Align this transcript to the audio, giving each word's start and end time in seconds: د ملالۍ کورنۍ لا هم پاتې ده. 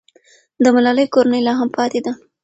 د 0.63 0.65
ملالۍ 0.75 1.05
کورنۍ 1.13 1.41
لا 1.47 1.53
هم 1.59 1.69
پاتې 1.77 1.99
ده. 2.05 2.11